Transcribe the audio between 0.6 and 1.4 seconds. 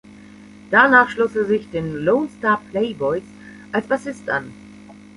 Danach schloss